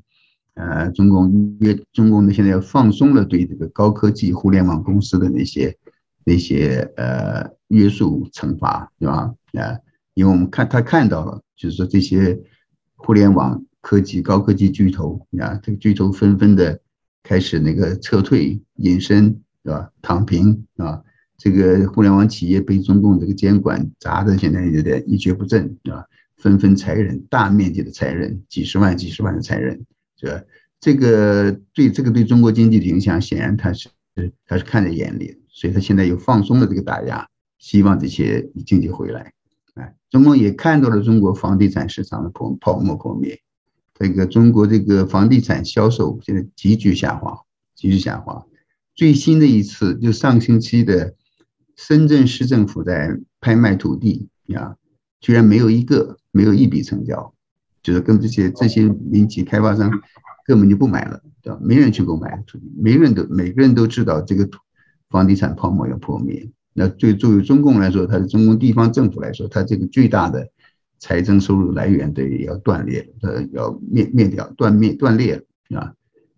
[0.53, 5.75] 呃，中共约中共呢现在要放松了对这个高科技互联网公司的那些
[6.23, 9.35] 那些呃约束惩罚，对吧？
[9.55, 9.79] 啊，
[10.13, 12.39] 因为我们看他看到了，就是说这些
[12.97, 16.79] 互联网科技高科技巨头啊，这个巨头纷纷的
[17.23, 19.91] 开始那个撤退、隐身，是吧？
[20.03, 21.03] 躺平啊，
[21.39, 26.05] 这个互联网企业被中共这个监管砸的现在有点一蹶不振，是吧？
[26.37, 29.87] 纷纷裁人，大面积的裁人，几十万、几十万的裁人，
[30.21, 30.43] 是吧？
[30.79, 33.89] 这个对这个对中国经济的影响，显然他是
[34.47, 37.27] 他是看在眼里，所以他现在又放松了这个打压，
[37.59, 39.33] 希望这些经济回来。
[39.77, 43.41] 哎，中共也看到了中国房地产市场的破泡沫破灭，
[43.95, 47.41] 这个中国这个房地产销售现在急剧下滑，
[47.75, 48.45] 急剧下滑。
[48.95, 51.15] 最新的一次就上星期的
[51.77, 54.77] 深圳市政府在拍卖土地啊，
[55.21, 57.35] 居然没有一个没有一笔成交，
[57.83, 59.91] 就是跟这些这些民企开发商。
[60.47, 61.59] 根本就不买了，对吧？
[61.63, 64.59] 没人去购买土地，没人都每个人都知道这个土
[65.09, 66.47] 房地产泡沫要破灭。
[66.75, 70.47] 那对作为中共来说，它的中共地方政府来说，它这个最大的
[70.99, 75.95] 财政收入来源对要断裂，呃，要灭灭掉，断灭断裂了啊。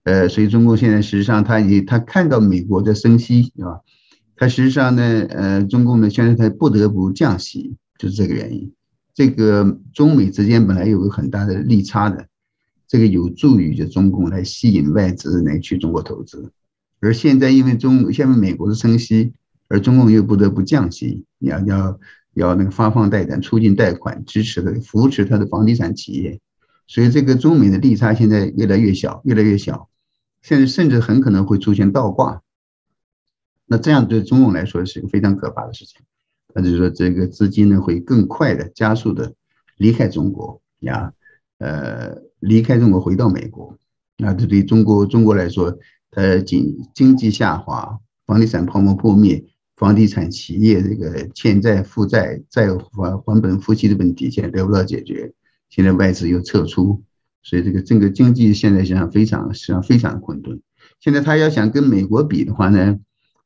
[0.06, 3.80] 呃，所以中共现在实际上，他也他看到美国的升息，对吧？
[4.36, 8.72] 他实际上呢，呃，中共呢现在他不得不降息，就是这个原因。
[9.14, 12.28] 这个中美之间本来有个很大的利差的。
[12.88, 16.52] 这个有助于就中共来吸引外资来去中国投资，
[17.00, 19.32] 而现在因为中现在美国的升息，
[19.66, 21.98] 而中共又不得不降息，你要要
[22.34, 26.38] 要那个发放贷款、促进贷款、支持的扶持他的房地产企业，
[26.86, 29.88] 所以这个中美的利差现在越来越小，越来越小，
[30.46, 32.40] 现在甚至很可能会出现倒挂。
[33.66, 36.02] 那这样对中共来说是一个非常可怕的事情，
[36.54, 39.34] 那就是说这个资金呢会更快的、加速的
[39.76, 41.12] 离开中国呀。
[41.58, 43.76] 呃，离开中国回到美国，
[44.18, 45.76] 那这对中国中国来说，
[46.12, 55.32] 它经经济下滑，房地产泡沫破灭，房地产企业这个欠债负债债还还本付息的问题现在得不到解决，
[55.70, 57.02] 现在外资又撤出，
[57.48, 60.58] 所以这个整个经济现在实际上非常实际上非常混沌。
[60.98, 62.98] 现在他要想跟美国比的话呢，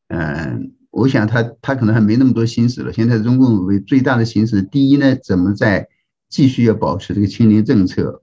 [0.09, 2.95] 嗯，我想他他可能还没那么多心思了。
[2.95, 5.87] 现在中共为最大的心思，第一呢，怎么在
[6.31, 8.23] 继续要保持这个清零政策，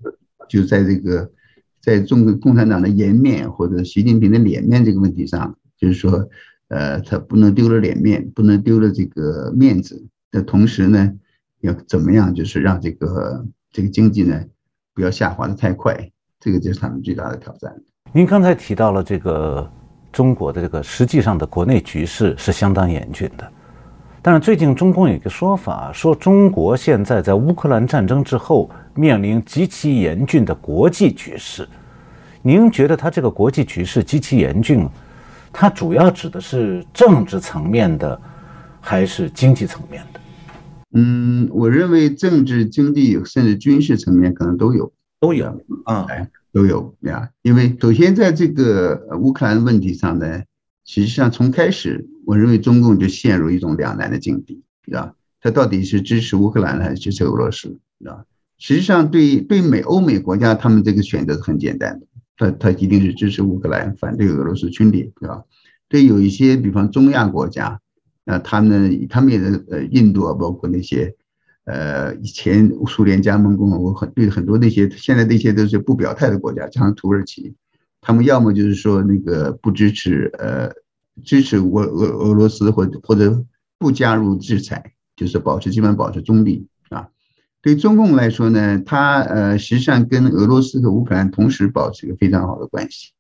[0.50, 1.32] 就在这个
[1.80, 6.28] 在中国共产党的颜面或者习近平的脸面这个问题上，就是说，
[6.70, 11.14] 呃，他不能丢了脸面，不能丢了这个面子的同时呢，
[11.62, 14.44] 要怎么样，就是让这个这个经济呢
[14.98, 15.96] 不要下滑的太快，
[16.40, 17.72] 这个就是他们最大的挑战。
[18.12, 19.72] 您刚才提到了这个
[20.12, 23.48] 中国的这个实际上的国内局势是相当严峻的。
[24.24, 31.70] 但是最近中共有一个说法，说中国现在在乌克兰战争之后面临极其严峻的国际局势。
[32.42, 34.90] 您觉得它这个国际局势极其严峻，
[35.54, 38.20] 它主要指的是政治层面的，
[38.82, 40.17] 还是经济层面的？
[40.94, 47.30] 嗯，我认为政治、经济甚至军事层面可能都有，都有啊，哎，都有呀。
[47.42, 50.44] 因为首先在这个乌克兰问题上呢。
[50.90, 55.14] 实际上，从开始，我认为中共就陷入一种两难的境地，是吧？
[55.42, 58.24] 他到底是支持乌克兰还是支持俄罗斯，是吧？
[58.58, 65.44] 实际上，对对美欧美国家，他们这个选择是很简单的，他他一定是支持乌克兰，反对俄罗斯侵略，对吧？
[65.90, 67.82] 对有一些，比方中亚国家，
[68.28, 71.16] 那他们他们也是呃，印度啊，包括那些
[71.64, 77.56] 呃以前苏联加盟共和国，很对很多那些现在那些都是不表态的国家，像土耳其。
[78.02, 80.70] 他们要么就是说那个不支持，呃，
[81.24, 83.46] 支持俄俄俄罗斯，或或者
[83.80, 87.08] 不加入制裁，就是保持基本保持中立啊。
[87.62, 93.14] 对中共来说呢，它呃实际上跟俄罗斯和乌克兰同时保持一个非常好的关系。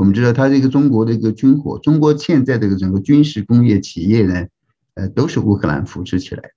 [0.00, 4.46] 我们知道，它这个中国的一个军火，中国现在这个整个军事工业企业呢，
[4.94, 6.50] 呃，都是乌克兰扶持起来的。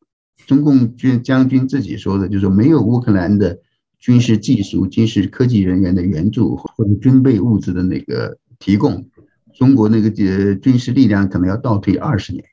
[0.47, 3.59] 中共军将军自己说的，就是说没有乌克兰的。
[3.99, 9.09] 军事技术、军事科技人员的援助或者军备物资的那个提供，
[9.53, 12.43] 中国那个呃军事力量可能要倒退二十年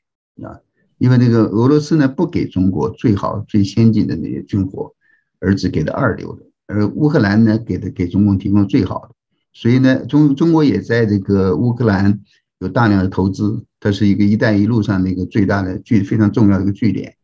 [0.41, 0.59] 啊，
[0.97, 4.93] 因为那个俄罗斯呢不给中国最好最先进的那些军火，
[5.39, 9.15] 而只给的二流的，而乌克兰呢给的给中共提供最好的，
[9.53, 12.19] 所以呢中中国也在这个乌克兰
[12.59, 17.15] 有大量的投资，它是一个“一带一路”上的一个最大的据非常重要的一个据点，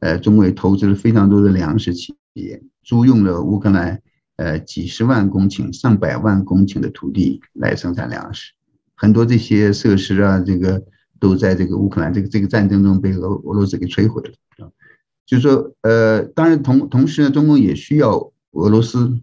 [0.00, 2.62] 呃，中国也投资了非常多的粮食企业。
[2.82, 4.00] 租用了乌克兰
[4.36, 8.52] 呃几十万公顷、上百万公顷的土地来生产粮食，
[8.94, 10.82] 很多这些设施啊，这个
[11.18, 14.70] 都在这个乌克兰这个这个战争中被俄俄罗斯给摧毁了啊。
[15.26, 19.18] 就说呃，当然同同时呢，中共也需要俄罗斯，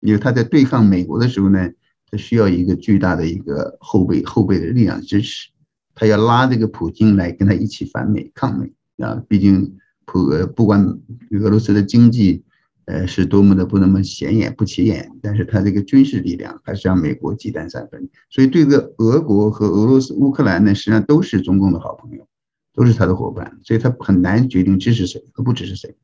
[0.00, 1.70] 因为他在对抗美国的时候呢，
[2.10, 5.48] 他需要一个巨大的一个后备后备的力量支持
[5.94, 8.72] 他要拉这个普京来跟他一起反美抗美
[9.04, 9.22] 啊。
[9.28, 10.84] 毕竟普呃不管
[11.30, 12.44] 俄罗斯的经济
[12.84, 18.08] 呃是多么的不那么显眼不起眼，但是他这个军事力量还是让美国忌惮三分。
[18.30, 22.26] 所以对个俄国和俄罗斯乌克兰呢，实际上都是中共的好朋友，
[22.72, 25.96] 都是他的伙伴，所以他很难决定支持谁和不支持谁。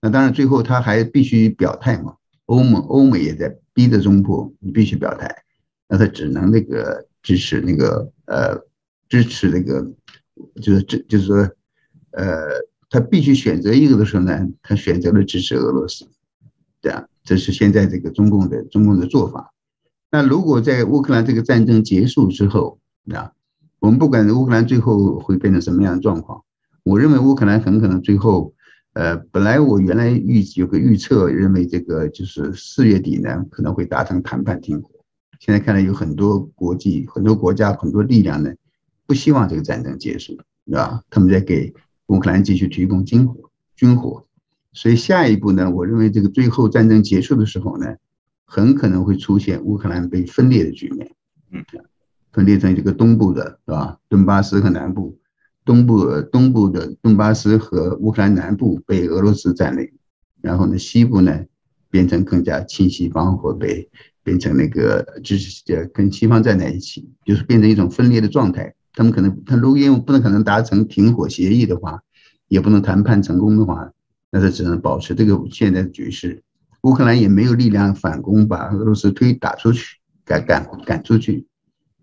[0.00, 2.14] 那当然最后他还必须表态嘛。
[2.46, 5.34] 欧盟欧美也在逼着中国，你必须表态，
[5.88, 8.60] 那他只能那个支持那个呃
[9.08, 9.82] 支持那个，
[10.60, 11.36] 就是这就是说，
[12.10, 12.48] 呃，
[12.90, 16.06] 他必须选择一个的时候呢，他选择了支持俄罗斯，
[16.80, 19.52] 对啊，这是现在这个中共的中共的做法。
[20.10, 22.78] 那如果在乌克兰这个战争结束之后，
[23.14, 23.32] 啊，
[23.78, 26.44] 我们不管乌克兰最后会变成什么样的状况，
[26.82, 28.54] 我认为乌克兰很可能最后。
[28.94, 34.90] 呃，本来我原来预有个预测，认为这个就是四月底呢可能会达成谈判停火。
[35.40, 38.52] 现在看来有很多国际、很多国家、很多力量呢，
[39.06, 41.02] 不希望这个战争结束，是吧？
[41.10, 41.72] 他们在给
[42.08, 44.26] 乌克兰继续提供军火、军火。
[44.74, 47.96] 所以下一步呢，我认为这个最后战争结束的时候呢，
[48.44, 51.10] 很可能会出现乌克兰被分裂的局面。
[51.50, 51.64] 嗯，
[52.30, 53.98] 分裂成这个东部的，是吧？
[54.08, 55.18] 顿巴斯和南部。
[55.64, 59.88] 东部东部的顿巴斯和乌克兰南部被俄罗斯占领，
[60.40, 61.44] 然后呢，西部呢
[61.90, 63.88] 变成更加亲西方，或被
[64.24, 68.74] 变成那个就是跟西方站在一起，就是变成一种分裂的状态。
[68.94, 72.00] 他们可能他如果因为不能可能达成停火协议的话，
[72.48, 73.90] 也不能谈判成功的话，
[74.30, 76.42] 那他只能保持这个现在的局势。
[76.82, 81.46] 乌克兰也没有力量反攻，把俄罗斯推打出去，赶赶赶出去，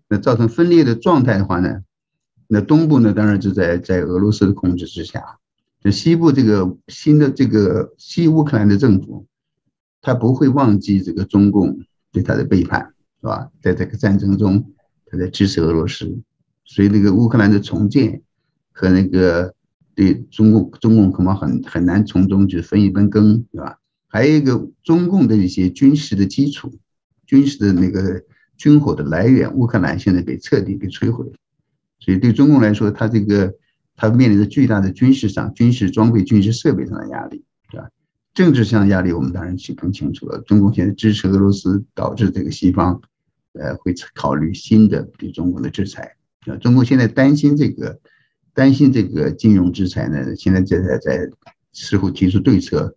[0.08, 1.82] 那造成分裂的状态的话呢？
[2.52, 5.38] 那东部呢，当然就在在俄罗斯的控制之下。
[5.80, 9.24] 就西部这个新的这个西乌克兰的政府，
[10.02, 11.78] 他不会忘记这个中共
[12.10, 13.48] 对他的背叛，是吧？
[13.62, 14.72] 在这个战争中，
[15.06, 16.20] 他在支持俄罗斯，
[16.64, 18.20] 所以那个乌克兰的重建
[18.72, 19.54] 和那个
[19.94, 23.78] 对中共中共恐怕很很难从中去分一杯羹，是吧？
[24.08, 26.74] 还有一个中共的一些军事的基础、
[27.26, 28.24] 军事的那个
[28.58, 31.32] 军火的来源，乌克兰现在被彻底给摧毁了。
[32.00, 33.54] 所以对中共来说，它这个
[33.94, 37.90] 它面临着巨大的军事上、军事装备、军事设备上的压力，是吧？
[38.32, 40.40] 政治上的压力我们当然是更清楚了。
[40.46, 43.02] 中共现在支持俄罗斯，导致这个西方，
[43.52, 46.16] 呃，会考虑新的对中国的制裁。
[46.46, 48.00] 啊，中共现在担心这个，
[48.54, 51.30] 担心这个金融制裁呢，现在在在在
[51.72, 52.96] 似乎提出对策，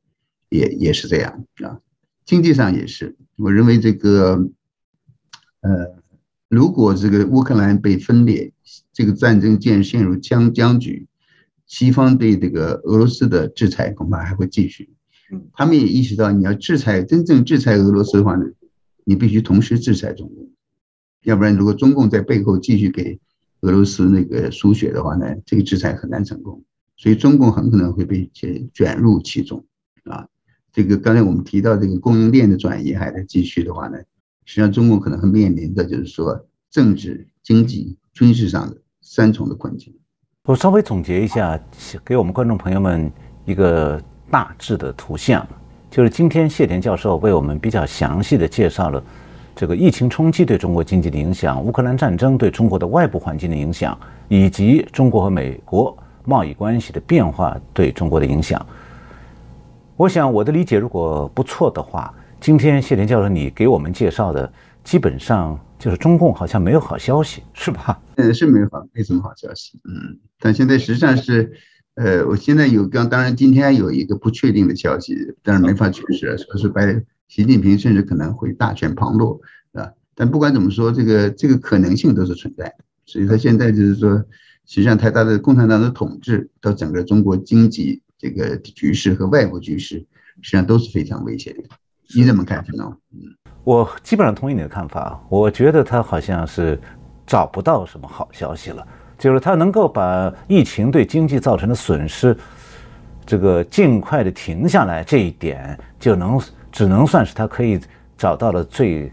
[0.49, 1.80] 也也是这样啊。
[2.24, 4.49] 经济上也是，我认为这个，
[5.60, 6.03] 呃。
[6.54, 8.54] 如果这个乌克兰被分裂，
[8.93, 11.08] 这个战争渐陷入僵僵局，
[11.66, 14.93] 西方对这个俄罗斯的制裁恐怕还会继续。
[15.54, 18.45] 他们也意识到，你要制裁真正制裁俄罗斯的话呢，
[19.04, 20.51] 你必须同时制裁中共，
[21.24, 23.20] 要不然如果中共在背后继续给
[23.62, 26.64] 俄罗斯那个输血的话呢，这个制裁很难成功。
[26.97, 29.66] 所以中共很可能会被卷卷入其中
[30.04, 30.28] 啊。
[30.72, 33.97] 这个刚才我们提到这个供应链的转移还在继续的话呢？
[34.45, 39.93] 实际上，中共可能会面临的就是说政治、经济、军事上的三重的困境。
[40.45, 41.59] 我稍微总结一下，
[42.03, 43.09] 给我们观众朋友们
[43.45, 45.47] 一个大致的图像，
[45.89, 49.01] 就是今天谢田教授为我们比较详细的介绍了
[49.55, 58.65] 这个疫情冲击对中国经济的影响、乌克兰战争对中国的外部环境的影响，以及中国和美国贸易关系的变化对中国的影响。
[59.95, 62.13] 我想我的理解如果不错的话。
[62.43, 64.51] 今天谢林教授，你给我们介绍的
[64.83, 67.97] 基本上就是中共好像没有好消息，是吧？
[68.17, 69.79] 嗯，是没有好，没什么好消息。
[69.85, 71.53] 嗯，但现在实际上是，
[71.95, 79.39] 呃，我现在有刚，当然今天有一个不确定的消息，但是没法解释，说是白习近平甚至可能会大权旁落，
[79.71, 79.89] 啊。
[80.13, 82.83] 但不管怎么说，这个这个可能性都是存在的。
[83.05, 84.17] 所以他现在就是说，
[84.65, 89.95] 实际上他他的共产党的统治到整个中国经济这个局势和外部局势，
[90.41, 91.63] 实际上都是非常危险的。
[92.16, 92.97] 你怎么看呢？
[93.14, 93.20] 嗯，
[93.64, 95.20] 我基本上同意你的看法。
[95.30, 96.80] 我觉得他好像是
[97.26, 98.86] 找不到什么好消息了，
[99.18, 102.36] 就是他能够把疫情对经济造成的损失，
[103.26, 106.39] 这个尽快的停下来，这一点就能
[106.72, 107.80] 只能算是他可以
[108.18, 109.11] 找到了最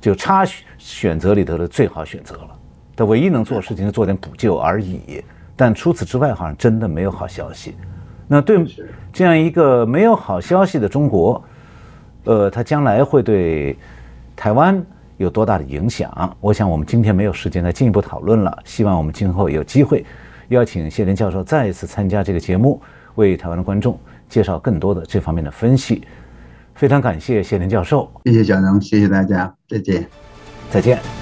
[0.00, 0.44] 就差
[0.76, 2.58] 选择里头的最好选择了。
[2.96, 5.22] 他唯一能做的事情是做点补救而已。
[5.56, 7.76] 但除此之外，好像真的没有好消息。
[8.26, 8.64] 那对
[9.12, 11.42] 这样一个没有好消息的中国。
[12.24, 13.76] 呃，它将来会对
[14.36, 14.80] 台湾
[15.16, 16.36] 有多大的影响？
[16.40, 18.58] 我想我们今天没有时间再进一步讨论了。
[18.64, 20.04] 希望我们今后有机会
[20.48, 22.80] 邀请谢林教授再一次参加这个节目，
[23.14, 23.98] 为台湾的观众
[24.28, 26.02] 介绍更多的这方面的分析。
[26.74, 30.06] 非常感谢谢林教授，谢谢小能，谢谢大家，再见，
[30.70, 31.19] 再见。